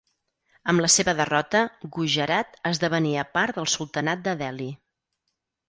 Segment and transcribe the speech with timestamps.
[0.71, 1.61] Amb la seva derrota,
[1.97, 4.69] Gujarat esdevenia part del Sultanat de Delhi.